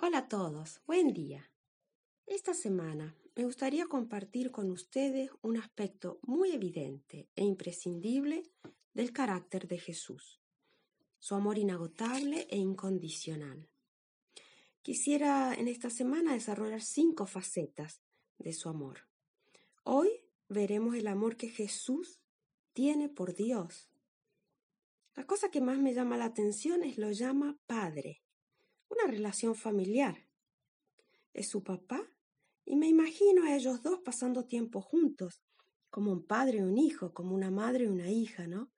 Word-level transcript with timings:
Hola 0.00 0.18
a 0.18 0.28
todos, 0.28 0.80
buen 0.86 1.12
día. 1.12 1.50
Esta 2.24 2.54
semana 2.54 3.16
me 3.34 3.44
gustaría 3.44 3.86
compartir 3.86 4.52
con 4.52 4.70
ustedes 4.70 5.28
un 5.42 5.56
aspecto 5.56 6.20
muy 6.22 6.52
evidente 6.52 7.28
e 7.34 7.42
imprescindible 7.42 8.44
del 8.94 9.12
carácter 9.12 9.66
de 9.66 9.76
Jesús, 9.76 10.40
su 11.18 11.34
amor 11.34 11.58
inagotable 11.58 12.46
e 12.48 12.58
incondicional. 12.58 13.68
Quisiera 14.82 15.52
en 15.54 15.66
esta 15.66 15.90
semana 15.90 16.34
desarrollar 16.34 16.80
cinco 16.80 17.26
facetas 17.26 18.00
de 18.38 18.52
su 18.52 18.68
amor. 18.68 19.08
Hoy 19.82 20.10
veremos 20.48 20.94
el 20.94 21.08
amor 21.08 21.36
que 21.36 21.48
Jesús 21.48 22.20
tiene 22.72 23.08
por 23.08 23.34
Dios. 23.34 23.90
La 25.16 25.26
cosa 25.26 25.50
que 25.50 25.60
más 25.60 25.80
me 25.80 25.92
llama 25.92 26.16
la 26.16 26.26
atención 26.26 26.84
es 26.84 26.98
lo 26.98 27.10
llama 27.10 27.58
Padre 27.66 28.22
una 28.88 29.06
relación 29.06 29.54
familiar. 29.54 30.26
Es 31.32 31.48
su 31.48 31.62
papá 31.62 32.10
y 32.64 32.76
me 32.76 32.88
imagino 32.88 33.44
a 33.44 33.54
ellos 33.54 33.82
dos 33.82 34.00
pasando 34.00 34.44
tiempo 34.44 34.80
juntos, 34.80 35.42
como 35.90 36.12
un 36.12 36.26
padre 36.26 36.58
y 36.58 36.62
un 36.62 36.76
hijo, 36.76 37.14
como 37.14 37.34
una 37.34 37.50
madre 37.50 37.84
y 37.84 37.88
una 37.88 38.10
hija, 38.10 38.46
¿no? 38.46 38.70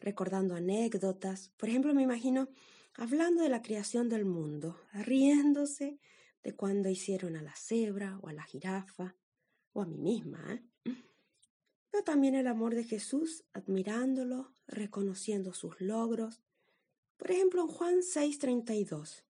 Recordando 0.00 0.54
anécdotas. 0.54 1.50
Por 1.56 1.68
ejemplo, 1.68 1.94
me 1.94 2.02
imagino 2.02 2.48
hablando 2.94 3.42
de 3.42 3.48
la 3.48 3.62
creación 3.62 4.08
del 4.08 4.24
mundo, 4.24 4.80
riéndose 4.92 6.00
de 6.42 6.56
cuando 6.56 6.88
hicieron 6.88 7.36
a 7.36 7.42
la 7.42 7.54
cebra 7.54 8.18
o 8.22 8.28
a 8.28 8.32
la 8.32 8.42
jirafa 8.42 9.16
o 9.72 9.82
a 9.82 9.86
mí 9.86 9.98
misma. 9.98 10.54
¿eh? 10.54 10.62
Veo 11.92 12.02
también 12.04 12.34
el 12.34 12.46
amor 12.46 12.74
de 12.74 12.84
Jesús 12.84 13.44
admirándolo, 13.52 14.52
reconociendo 14.66 15.52
sus 15.52 15.80
logros. 15.80 16.40
Por 17.16 17.30
ejemplo, 17.30 17.62
en 17.62 17.68
Juan 17.68 18.02
6:32, 18.02 19.24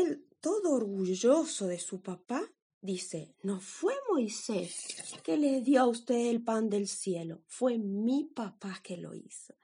él, 0.00 0.26
todo 0.40 0.72
orgulloso 0.72 1.66
de 1.66 1.78
su 1.78 2.00
papá, 2.00 2.50
dice, 2.80 3.34
no 3.42 3.60
fue 3.60 3.94
Moisés 4.10 4.86
que 5.22 5.36
le 5.36 5.60
dio 5.60 5.80
a 5.80 5.86
usted 5.86 6.28
el 6.28 6.42
pan 6.42 6.70
del 6.70 6.88
cielo, 6.88 7.42
fue 7.46 7.78
mi 7.78 8.24
papá 8.24 8.80
que 8.82 8.96
lo 8.96 9.14
hizo. 9.14 9.54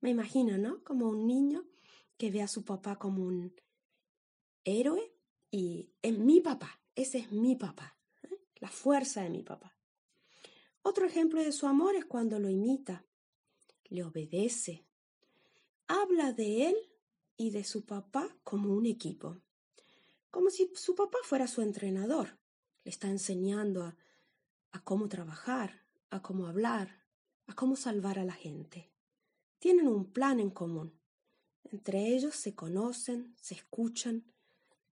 Me 0.00 0.10
imagino, 0.10 0.58
¿no? 0.58 0.82
Como 0.84 1.08
un 1.08 1.26
niño 1.26 1.66
que 2.16 2.30
ve 2.30 2.42
a 2.42 2.48
su 2.48 2.64
papá 2.64 2.98
como 2.98 3.24
un 3.24 3.54
héroe 4.64 5.12
y 5.50 5.90
es 6.02 6.18
mi 6.18 6.40
papá, 6.40 6.80
ese 6.94 7.18
es 7.18 7.32
mi 7.32 7.56
papá, 7.56 7.96
¿eh? 8.22 8.40
la 8.56 8.68
fuerza 8.68 9.22
de 9.22 9.30
mi 9.30 9.42
papá. 9.42 9.76
Otro 10.82 11.06
ejemplo 11.06 11.42
de 11.42 11.52
su 11.52 11.66
amor 11.66 11.96
es 11.96 12.04
cuando 12.04 12.38
lo 12.38 12.48
imita, 12.48 13.04
le 13.84 14.04
obedece, 14.04 14.86
habla 15.86 16.32
de 16.32 16.68
él 16.68 16.76
y 17.36 17.50
de 17.50 17.64
su 17.64 17.84
papá 17.84 18.36
como 18.42 18.72
un 18.72 18.86
equipo 18.86 19.40
como 20.30 20.50
si 20.50 20.70
su 20.74 20.94
papá 20.94 21.18
fuera 21.22 21.46
su 21.46 21.62
entrenador. 21.62 22.38
Le 22.84 22.90
está 22.90 23.08
enseñando 23.08 23.84
a, 23.84 23.96
cómo 24.84 25.08
trabajar, 25.08 25.82
a 26.10 26.22
cómo 26.22 26.46
hablar, 26.46 27.04
a 27.46 27.54
cómo 27.54 27.76
salvar 27.76 28.18
a 28.18 28.24
la 28.24 28.34
gente. 28.34 28.92
Tienen 29.58 29.88
un 29.88 30.12
plan 30.12 30.38
en 30.38 30.50
común. 30.50 30.98
Entre 31.64 32.14
ellos 32.14 32.34
se 32.36 32.54
conocen, 32.54 33.34
se 33.40 33.54
escuchan, 33.54 34.24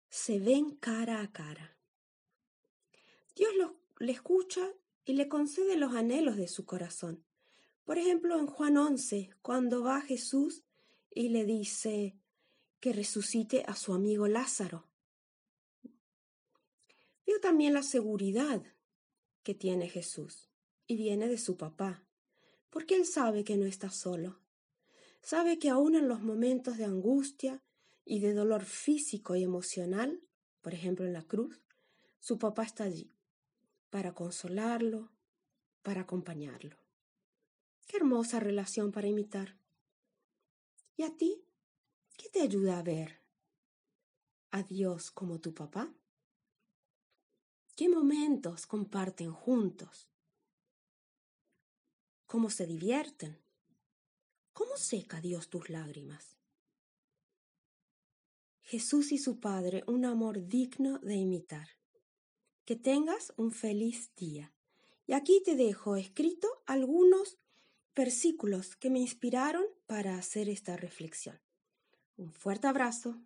se 0.09 0.39
ven 0.39 0.75
cara 0.75 1.21
a 1.21 1.31
cara. 1.31 1.77
Dios 3.35 3.51
le 3.99 4.11
escucha 4.11 4.73
y 5.05 5.13
le 5.13 5.29
concede 5.29 5.77
los 5.77 5.93
anhelos 5.93 6.35
de 6.35 6.47
su 6.47 6.65
corazón. 6.65 7.23
Por 7.85 7.99
ejemplo, 7.99 8.39
en 8.39 8.47
Juan 8.47 8.77
11, 8.77 9.29
cuando 9.41 9.83
va 9.83 10.01
Jesús 10.01 10.63
y 11.11 11.29
le 11.29 11.45
dice 11.45 12.17
que 12.79 12.91
resucite 12.91 13.63
a 13.67 13.75
su 13.75 13.93
amigo 13.93 14.27
Lázaro. 14.27 14.87
Vio 17.25 17.39
también 17.39 17.73
la 17.73 17.83
seguridad 17.83 18.61
que 19.43 19.53
tiene 19.55 19.89
Jesús 19.89 20.49
y 20.87 20.95
viene 20.95 21.27
de 21.27 21.37
su 21.37 21.57
papá, 21.57 22.05
porque 22.69 22.95
él 22.95 23.05
sabe 23.05 23.43
que 23.43 23.57
no 23.57 23.65
está 23.65 23.89
solo. 23.89 24.39
Sabe 25.21 25.57
que 25.57 25.69
aún 25.69 25.95
en 25.95 26.07
los 26.07 26.21
momentos 26.21 26.77
de 26.77 26.85
angustia 26.85 27.63
y 28.03 28.19
de 28.19 28.33
dolor 28.33 28.63
físico 28.63 29.35
y 29.35 29.43
emocional, 29.43 30.21
por 30.61 30.73
ejemplo 30.73 31.05
en 31.05 31.13
la 31.13 31.23
cruz, 31.23 31.63
su 32.19 32.37
papá 32.37 32.63
está 32.63 32.83
allí 32.83 33.15
para 33.89 34.13
consolarlo, 34.13 35.11
para 35.81 36.01
acompañarlo. 36.01 36.77
Qué 37.87 37.97
hermosa 37.97 38.39
relación 38.39 38.91
para 38.91 39.07
imitar. 39.07 39.57
¿Y 40.97 41.03
a 41.03 41.15
ti? 41.15 41.45
¿Qué 42.17 42.29
te 42.29 42.41
ayuda 42.41 42.79
a 42.79 42.83
ver 42.83 43.21
a 44.51 44.63
Dios 44.63 45.11
como 45.11 45.39
tu 45.39 45.53
papá? 45.53 45.93
¿Qué 47.75 47.89
momentos 47.89 48.67
comparten 48.67 49.33
juntos? 49.33 50.09
¿Cómo 52.25 52.49
se 52.49 52.65
divierten? 52.65 53.37
¿Cómo 54.53 54.77
seca 54.77 55.19
Dios 55.19 55.49
tus 55.49 55.69
lágrimas? 55.69 56.37
Jesús 58.61 59.11
y 59.11 59.17
su 59.17 59.41
Padre, 59.41 59.83
un 59.87 60.05
amor 60.05 60.47
digno 60.47 60.99
de 60.99 61.15
imitar. 61.15 61.67
Que 62.63 62.77
tengas 62.77 63.33
un 63.35 63.51
feliz 63.51 64.15
día. 64.15 64.53
Y 65.05 65.11
aquí 65.11 65.41
te 65.43 65.57
dejo 65.57 65.97
escrito 65.97 66.47
algunos 66.65 67.37
versículos 67.93 68.77
que 68.77 68.89
me 68.89 68.99
inspiraron 68.99 69.65
para 69.85 70.17
hacer 70.17 70.47
esta 70.47 70.77
reflexión. 70.77 71.41
Un 72.15 72.31
fuerte 72.31 72.67
abrazo. 72.67 73.21